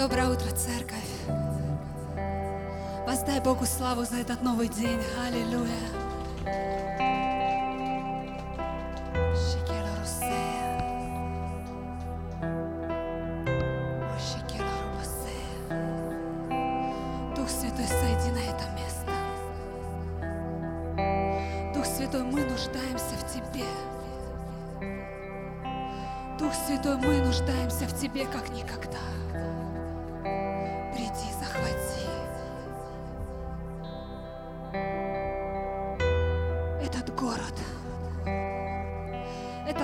[0.00, 0.96] Доброе утро, церковь.
[3.06, 4.98] Воздай Богу славу за этот новый день.
[5.26, 6.89] Аллилуйя.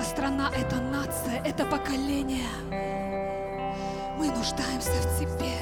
[0.07, 2.47] Страна, эта нация, это поколение.
[4.17, 5.57] Мы нуждаемся в Тебе.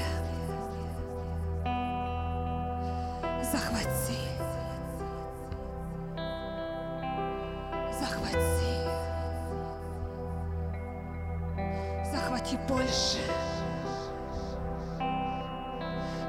[3.52, 4.18] Захвати.
[8.00, 8.88] Захвати.
[12.12, 13.20] Захвати больше.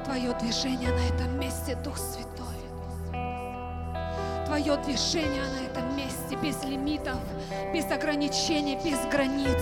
[0.04, 2.58] Твое движение на этом месте, Дух Святой.
[4.46, 5.67] Твое движение на этом
[6.28, 7.18] месте без лимитов,
[7.72, 9.60] без ограничений, без границ,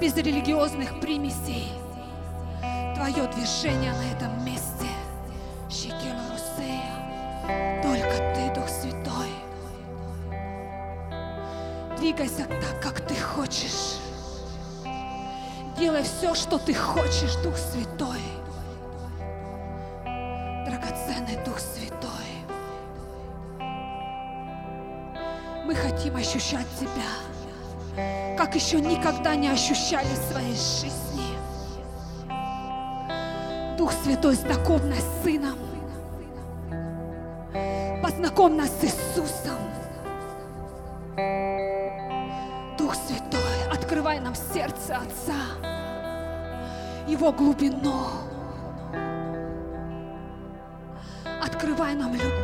[0.00, 1.72] без религиозных примесей.
[2.94, 4.86] Твое движение на этом месте.
[5.68, 7.82] Шикела Русея.
[7.82, 9.30] Только Ты, Дух Святой.
[11.98, 13.98] Двигайся так, как Ты хочешь.
[15.78, 18.20] Делай все, что Ты хочешь, Дух Святой.
[20.66, 22.37] Драгоценный Дух Святой.
[25.68, 31.36] Мы хотим ощущать Тебя, как еще никогда не ощущали в своей жизни.
[33.76, 35.58] Дух Святой, знаком нас с Сыном.
[38.02, 39.58] Познакомь нас с Иисусом.
[42.78, 45.36] Дух Святой, открывай нам сердце Отца,
[47.06, 48.06] Его глубину.
[51.42, 52.37] Открывай нам любовь,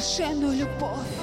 [0.00, 1.20] совершенную любовь.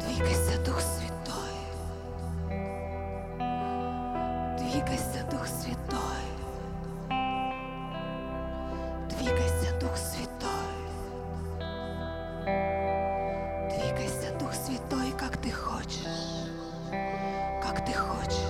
[0.00, 1.54] Двигайся, Дух Святой.
[4.58, 5.98] Двигайся, Дух Святой.
[9.10, 10.50] Двигайся, Дух Святой.
[13.70, 16.06] Двигайся, Дух Святой, как ты хочешь.
[17.62, 18.43] Как ты хочешь.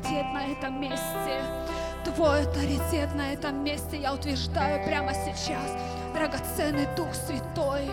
[0.00, 1.42] Авторитет на этом месте.
[2.04, 5.76] Твой авторитет на этом месте я утверждаю прямо сейчас.
[6.14, 7.90] Драгоценный Дух Святой.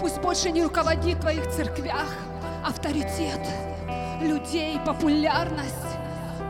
[0.00, 2.08] Пусть больше не руководит в твоих церквях
[2.64, 3.40] авторитет
[4.20, 5.74] людей, популярность,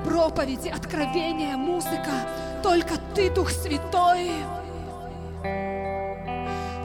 [0.05, 2.29] проповеди, откровения, музыка.
[2.63, 4.33] Только Ты, Дух Святой.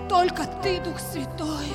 [0.08, 1.68] Только Ты, Дух Святой.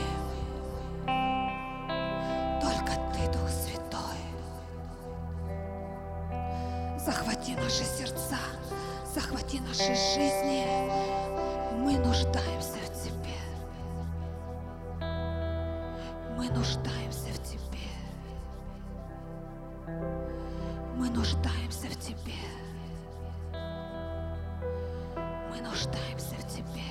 [7.07, 8.39] Захвати наши сердца,
[9.15, 10.67] захвати наши жизни.
[11.77, 13.39] Мы нуждаемся в Тебе.
[16.37, 17.89] Мы нуждаемся в Тебе.
[20.97, 22.39] Мы нуждаемся в Тебе.
[25.51, 26.89] Мы нуждаемся в Тебе.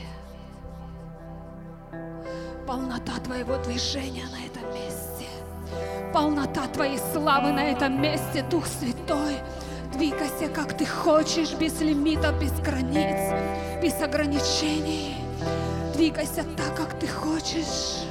[2.68, 5.28] Полнота Твоего движения на этом месте.
[6.14, 9.31] Полнота Твоей славы на этом месте, Дух Святой.
[10.02, 13.20] Двигайся, как Ты хочешь, без лимитов, без границ,
[13.84, 15.16] без ограничений.
[15.94, 18.08] Двигайся так, как Ты хочешь.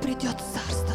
[0.00, 0.87] Придет царство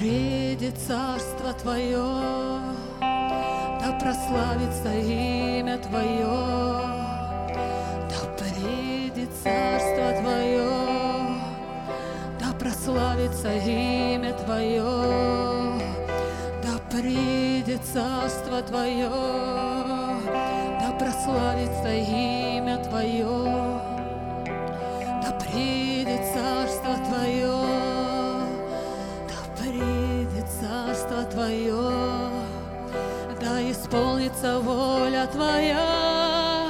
[0.00, 2.02] Приедет царство Твое,
[3.02, 6.24] да прославится имя Твое,
[8.08, 10.70] да приедет царство Твое,
[12.40, 15.82] да прославится имя Твое,
[16.62, 19.10] да приедет царство Твое,
[20.80, 23.28] да прославится имя Твое,
[25.22, 27.59] да приедет царство Твое.
[34.40, 36.68] сбудется воля Твоя,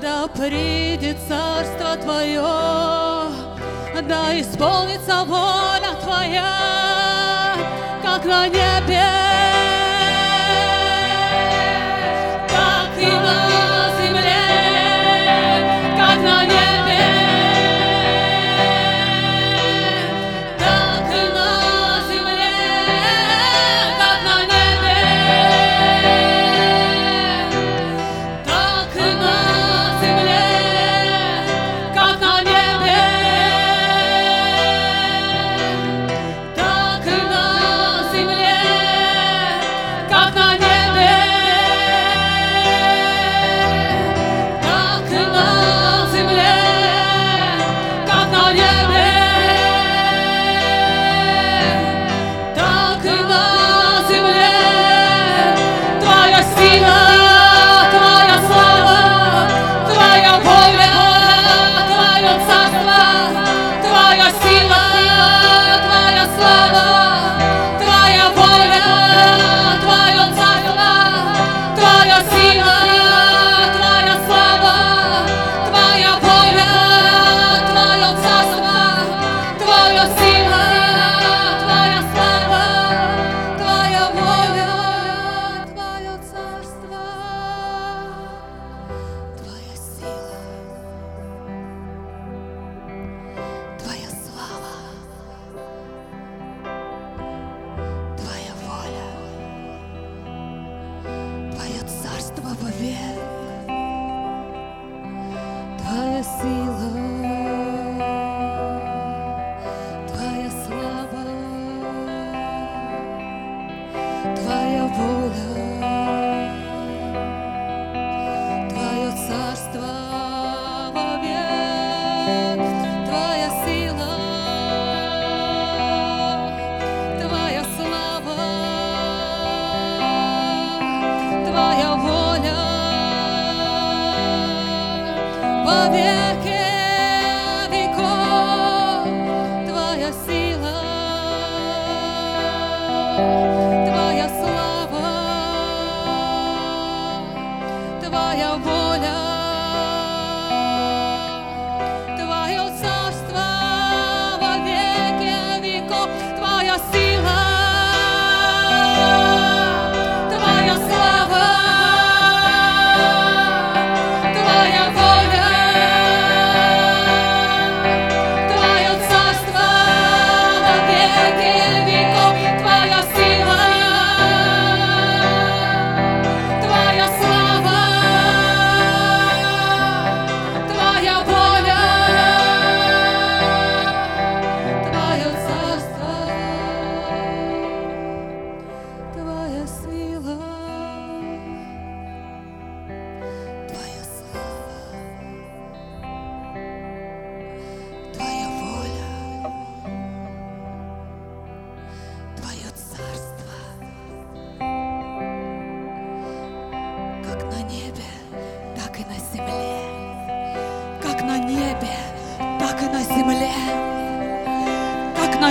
[0.00, 2.42] да придет Царство Твое,
[4.02, 7.56] да исполнится воля Твоя,
[8.02, 9.29] как на небе.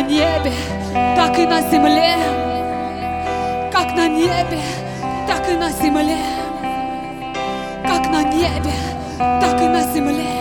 [0.10, 0.52] небе,
[1.16, 2.16] так и на земле,
[3.72, 4.62] как на небе,
[5.28, 6.18] так и на земле,
[7.88, 8.74] как на небе,
[9.18, 10.32] так и на земле,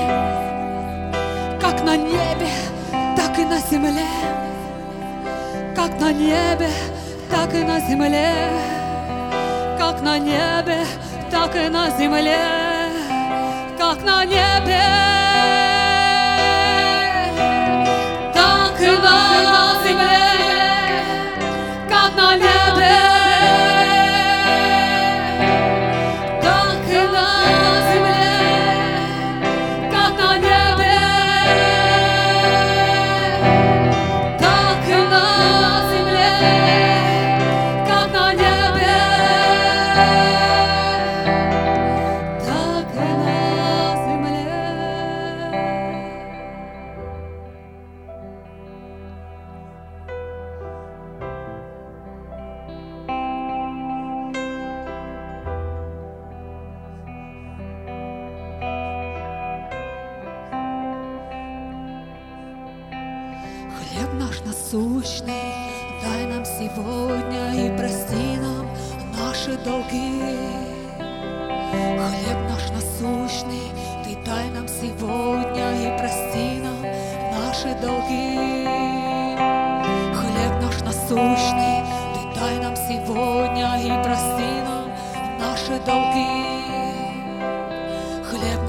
[1.61, 2.51] как на небе,
[3.17, 4.09] так и на земле,
[5.77, 6.71] как на небе,
[7.31, 8.35] так и на земле,
[9.79, 10.87] как на небе,
[11.31, 12.39] так и на земле,
[13.79, 15.09] как на небе.
[18.79, 19.58] Come on.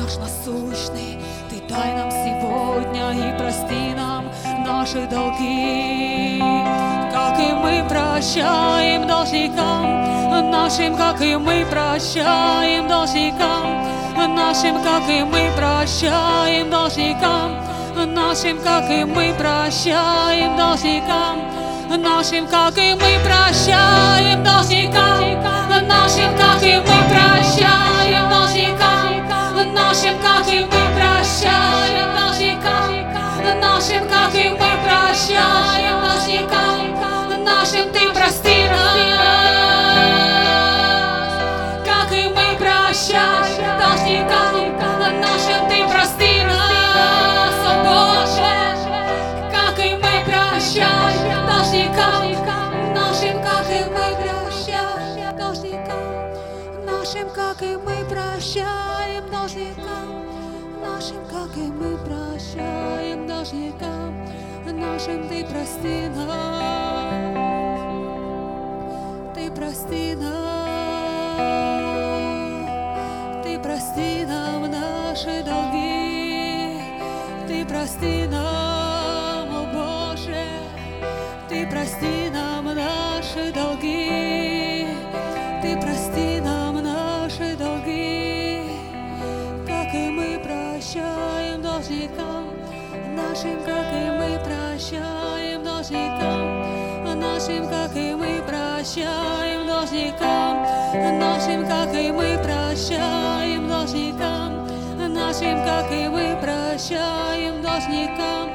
[0.10, 4.26] Наш насущный, Ты дай нам сегодня и прости нам
[4.66, 6.42] наши долги.
[7.12, 13.86] Как и мы прощаем должникам нашим, как и мы прощаем должникам
[14.36, 17.52] нашим, как и мы прощаем должникам
[17.96, 21.40] нашим, как и мы прощаем должникам
[21.98, 25.44] нашим, как и мы прощаем должникам
[25.88, 28.89] нашим, как и мы прощаем должникам
[29.90, 32.58] нашим каким попрощаем, наші
[33.62, 36.48] нашим каким попрощаємо, наші
[37.46, 39.39] нашим ты прости нас.
[57.00, 60.26] Нашим, как и мы прощаем должникам.
[60.82, 64.28] Нашим, как и мы прощаем должникам.
[64.66, 67.14] Нашим, ты прости нас,
[69.34, 71.40] ты прости нас,
[73.44, 76.82] ты прости нам наши долги,
[77.48, 80.46] ты прости нам, о Боже,
[81.48, 83.99] ты прости нам наши долги,
[93.40, 97.20] нашим, как и мы прощаем должникам.
[97.20, 100.66] Нашим, как и мы прощаем должникам.
[101.20, 104.68] Нашим, как и мы прощаем должникам.
[104.98, 108.50] Нашим, как и мы прощаем должникам.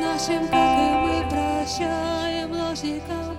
[0.00, 3.36] Нашим, как и мы прощаем должникам.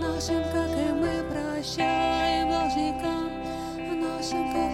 [0.00, 3.30] Нашим, как и мы прощаем должникам.
[4.00, 4.65] Нашим, как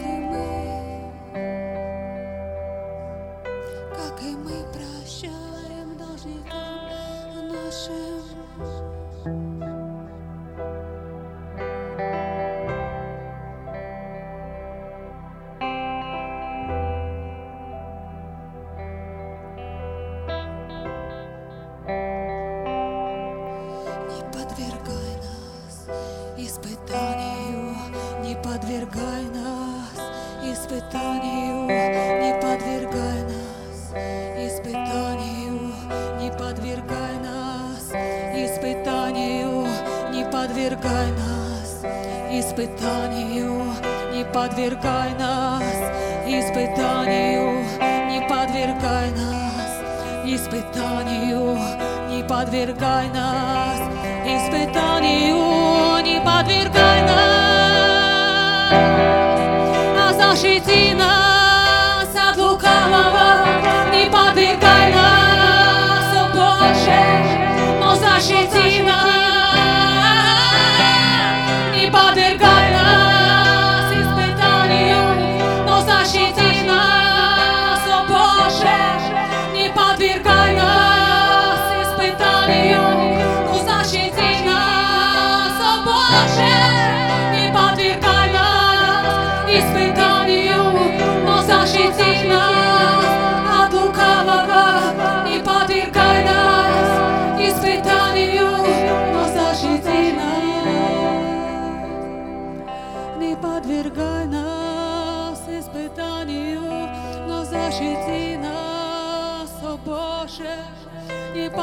[60.64, 61.21] Redeemer.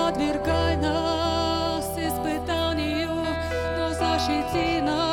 [0.09, 3.11] Подвергай нас испытанию,
[3.77, 5.08] но защити нас,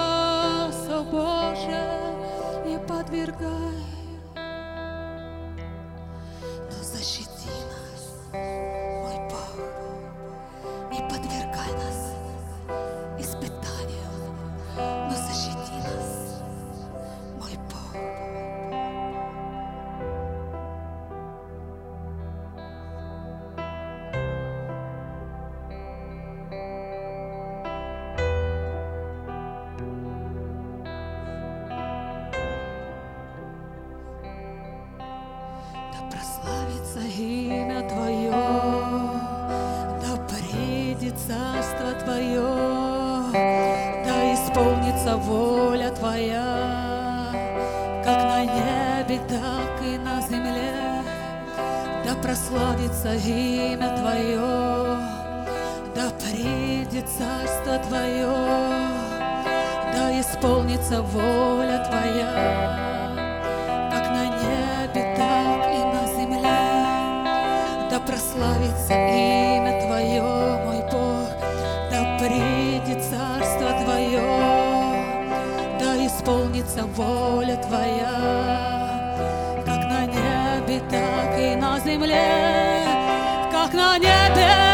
[56.18, 58.30] да придет царство Твое,
[59.92, 62.32] да исполнится воля Твоя.
[63.90, 66.60] Как на небе, так и на земле.
[67.90, 70.22] Да прославится имя Твое,
[70.64, 71.30] мой Бог,
[71.90, 74.20] да придет царство Твое,
[75.80, 78.14] да исполнится воля Твоя,
[79.64, 82.84] как на небе, так и на земле,
[83.52, 84.65] как на небе,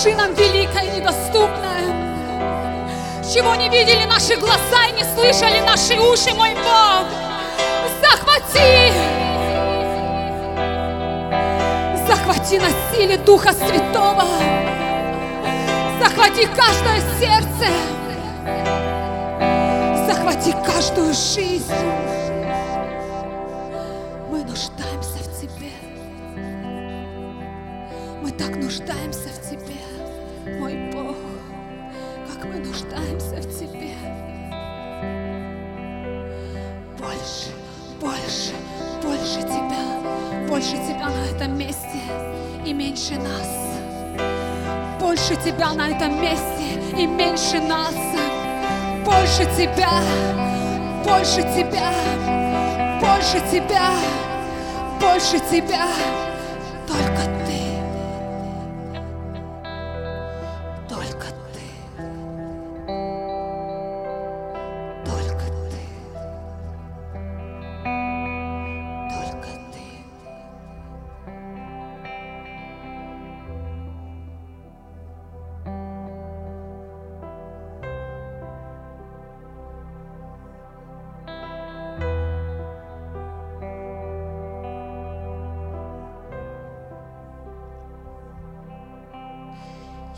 [0.00, 1.84] Покажи нам великое и недоступное,
[3.34, 7.06] чего не видели наши глаза и не слышали наши уши, мой Бог.
[8.00, 8.92] Захвати!
[12.08, 14.24] Захвати на силе Духа Святого.
[16.00, 17.66] Захвати каждое сердце.
[20.06, 21.74] Захвати каждую жизнь.
[24.30, 25.72] Мы нуждаемся в Тебе.
[28.22, 29.39] Мы так нуждаемся в
[30.58, 31.16] мой Бог,
[32.26, 33.94] как мы нуждаемся в Тебе.
[36.98, 37.50] Больше,
[38.00, 38.54] больше,
[39.02, 42.00] больше Тебя, больше Тебя на этом месте
[42.64, 43.48] и меньше нас.
[44.98, 47.94] Больше Тебя на этом месте и меньше нас.
[49.04, 50.02] Больше Тебя,
[51.04, 51.92] больше Тебя,
[53.00, 53.90] больше Тебя,
[55.00, 56.29] больше Тебя, только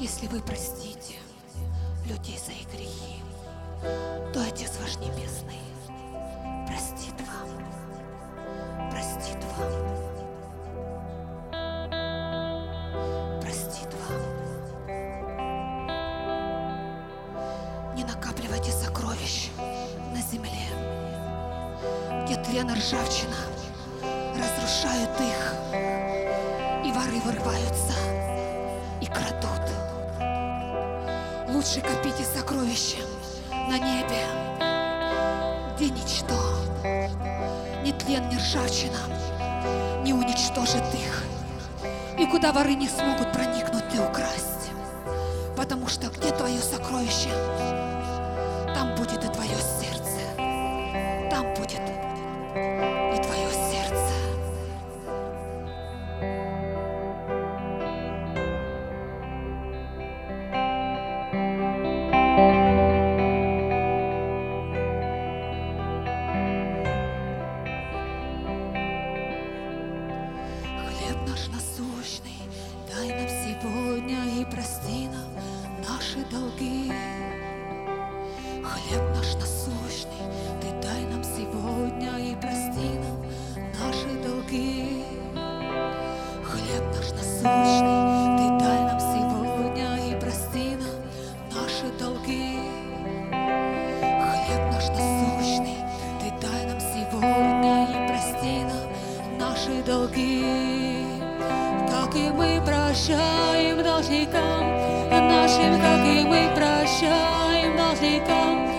[0.03, 1.15] Если вы простите
[2.09, 3.23] людей за их грехи,
[4.33, 5.61] то Отец ваш Небесный
[42.19, 44.71] и куда воры не смогут проникнуть и украсть.
[45.57, 47.31] Потому что где твое сокровище,
[48.75, 50.21] там будет и твое сердце.
[51.31, 51.92] Там будет
[101.91, 104.63] Как и мы прощаем должникам
[105.11, 108.73] нашим, как и мы прощаем должникам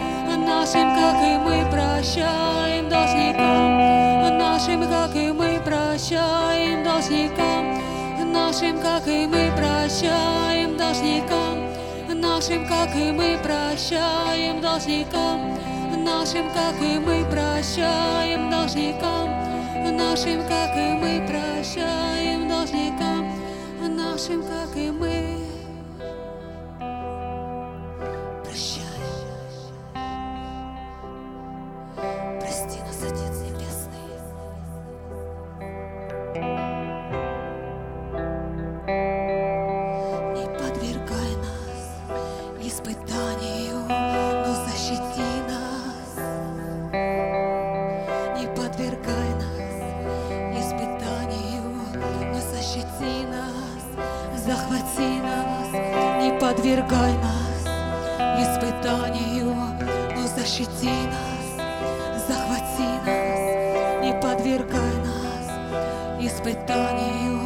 [0.45, 7.81] нашим, как и мы прощаем должникам нашим, как и мы прощаем должникам
[8.31, 11.73] нашим, как и мы прощаем должникам
[12.15, 15.59] нашим, как и мы прощаем должникам
[16.03, 19.42] нашим, как и мы прощаем должникам
[19.97, 23.25] нашим, как и мы прощаем должникам
[23.81, 25.12] нашим, как и мы
[56.63, 57.65] подвергай нас
[58.39, 59.53] испытанию,
[60.15, 61.45] но защити нас,
[62.27, 63.39] захвати нас.
[64.01, 65.45] Не подвергай нас
[66.21, 67.39] испытанию,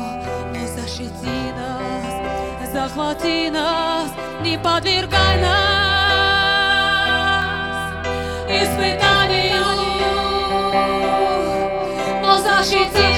[0.53, 4.11] но защити нас, захвати нас.
[4.43, 6.77] Не подвергай нас
[8.47, 9.65] испытанию,
[12.21, 13.16] но защити нас,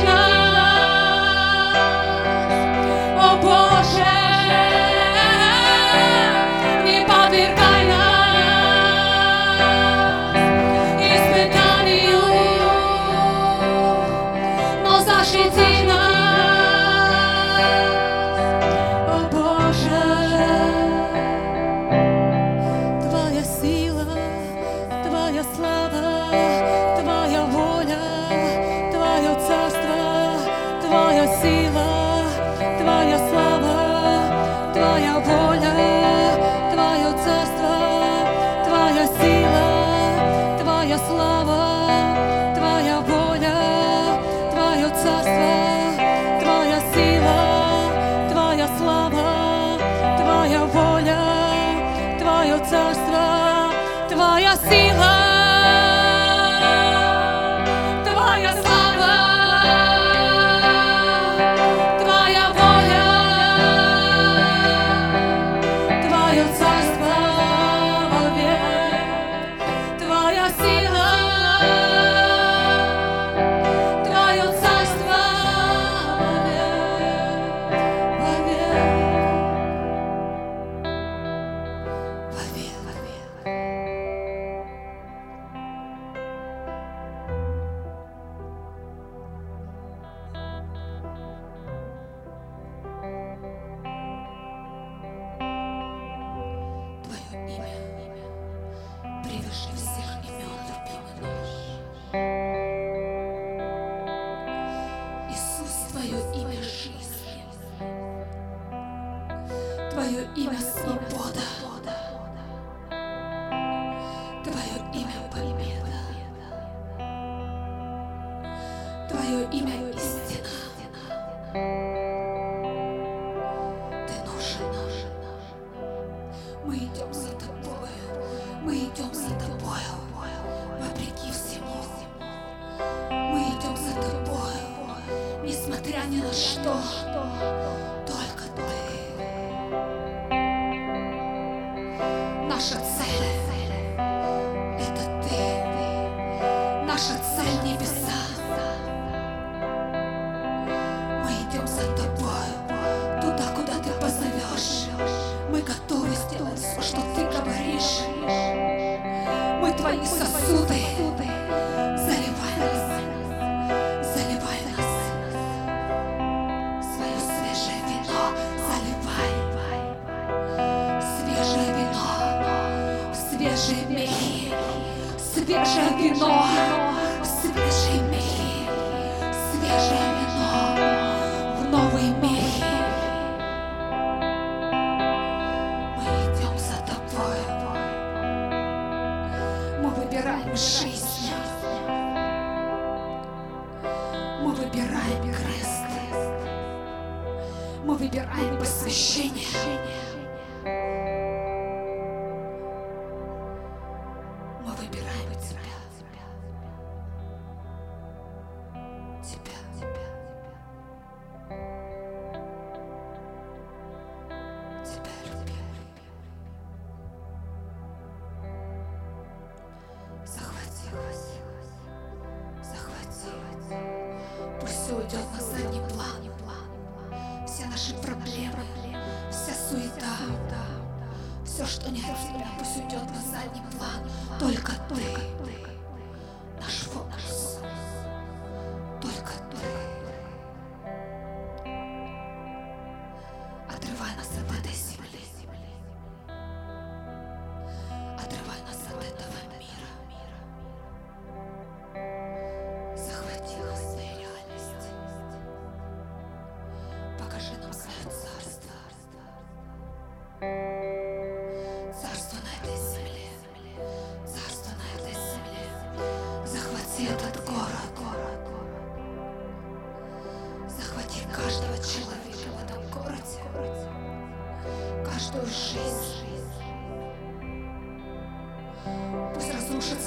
[30.89, 31.98] devant eu sirvo.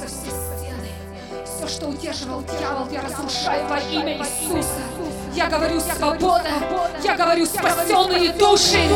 [0.02, 0.88] рушатся все стены.
[1.44, 4.80] Все, что удерживал дьявол, я разрушаю во имя Иисуса.
[5.34, 6.50] Я говорю свобода,
[7.02, 8.88] я говорю спасенные души,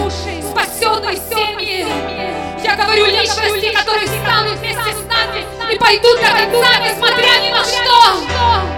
[0.50, 1.86] спасенные семьи.
[2.62, 7.64] Я говорю личности, которые станут вместе с нами и пойдут до конца, несмотря ни на
[7.64, 8.75] что.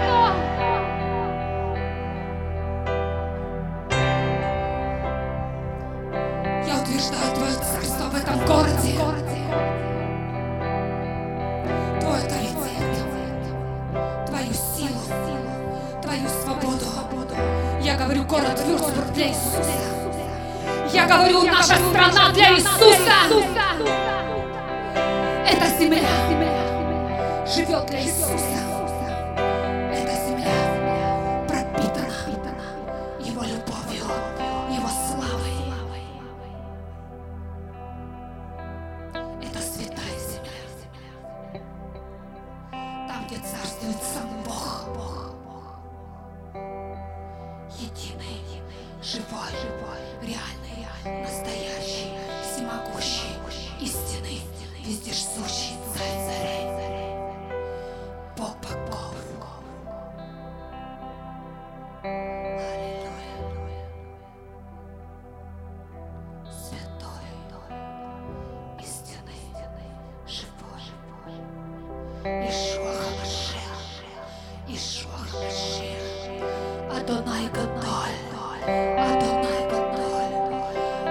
[27.71, 28.68] 要给肃杀。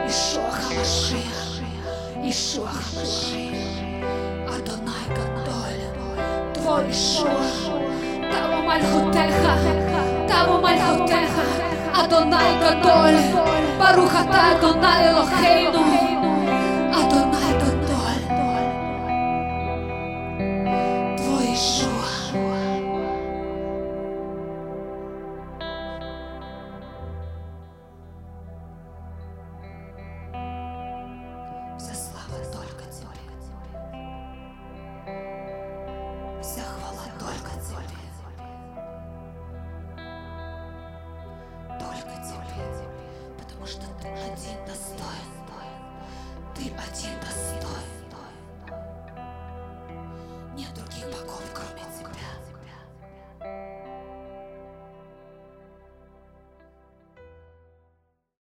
[0.08, 1.60] ישוע המשיח,
[2.22, 4.04] ישוע המשיח,
[4.46, 5.78] אדוני גדול,
[6.52, 7.30] תבוא ישוע,
[8.30, 9.48] תבוא מלכותך,
[10.28, 11.40] תבוא מלכותך,
[11.92, 13.14] אדוני גדול,
[13.78, 16.07] ברוך אתה אדוני אלוהינו